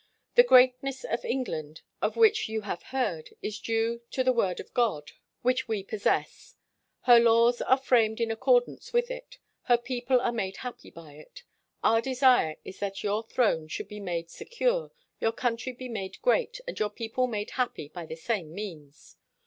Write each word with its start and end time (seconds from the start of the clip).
"The 0.33 0.41
greatness 0.41 1.03
of 1.03 1.23
England, 1.23 1.83
of 2.01 2.15
which 2.15 2.49
you 2.49 2.61
have 2.61 2.81
heard, 2.89 3.35
is 3.43 3.59
due 3.59 4.01
to 4.09 4.23
the 4.23 4.33
Word 4.33 4.59
of 4.59 4.73
God 4.73 5.11
77 5.11 5.13
WHITE 5.13 5.13
MAN 5.13 5.25
OF 5.27 5.35
WORK 5.35 5.45
which 5.45 5.67
we 5.67 5.83
possess; 5.83 6.55
her 7.01 7.19
laws 7.19 7.61
are 7.61 7.77
framed 7.77 8.19
in 8.19 8.31
accordance 8.31 8.91
with 8.93 9.11
it; 9.11 9.37
her 9.65 9.77
people 9.77 10.19
are 10.19 10.31
made 10.31 10.57
happy 10.57 10.89
by 10.89 11.11
it. 11.13 11.43
Our 11.83 12.01
desire 12.01 12.55
is 12.65 12.79
that 12.79 13.03
your 13.03 13.21
throne 13.21 13.67
should 13.67 13.89
be 13.89 13.99
made 13.99 14.31
secure, 14.31 14.91
your 15.19 15.33
country 15.33 15.71
be 15.71 15.87
made 15.87 16.19
great, 16.23 16.59
and 16.67 16.79
your 16.79 16.89
people 16.89 17.27
made 17.27 17.51
happy 17.51 17.87
by 17.87 18.07
the 18.07 18.15
same 18.15 18.55
means. 18.55 19.17